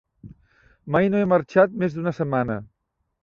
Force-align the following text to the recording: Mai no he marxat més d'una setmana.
Mai 0.95 1.09
no 1.11 1.19
he 1.19 1.27
marxat 1.35 1.77
més 1.83 1.97
d'una 1.97 2.15
setmana. 2.21 2.57